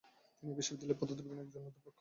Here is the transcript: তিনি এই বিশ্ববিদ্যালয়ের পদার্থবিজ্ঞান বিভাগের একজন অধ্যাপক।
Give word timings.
তিনি 0.37 0.49
এই 0.51 0.57
বিশ্ববিদ্যালয়ের 0.59 0.99
পদার্থবিজ্ঞান 1.01 1.37
বিভাগের 1.37 1.47
একজন 1.49 1.63
অধ্যাপক। 1.67 1.89